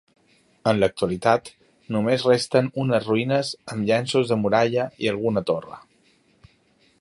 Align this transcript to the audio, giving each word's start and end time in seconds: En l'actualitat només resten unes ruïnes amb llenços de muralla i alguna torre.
En 0.69 0.77
l'actualitat 0.83 1.51
només 1.95 2.25
resten 2.29 2.69
unes 2.85 3.05
ruïnes 3.11 3.53
amb 3.75 3.87
llenços 3.91 4.33
de 4.33 4.39
muralla 4.47 4.89
i 5.05 5.13
alguna 5.13 5.45
torre. 5.53 5.79